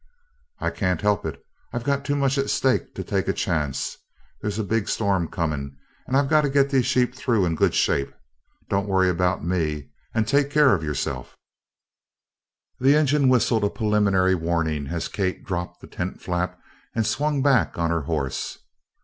[0.59, 1.39] "I can't help it.
[1.71, 3.97] I've too much at stake to take a chance.
[4.41, 5.77] There's a big storm coming
[6.07, 8.11] and I've got to get these sheep through in good shape.
[8.67, 11.37] Don't worry about me and take care of yourself."
[12.79, 16.59] The engine whistled a preliminary warning as Kate dropped the tent flap
[16.95, 18.57] and swung back on her horse.